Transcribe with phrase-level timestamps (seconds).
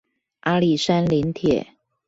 [0.39, 1.63] 阿里山林鐵